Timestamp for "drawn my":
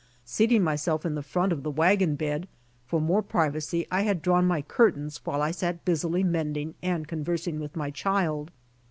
4.23-4.63